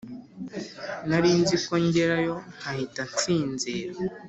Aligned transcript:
Narinziko 1.09 1.73
ngerayo 1.85 2.35
nkahita 2.57 3.01
nsinzira 3.11 3.93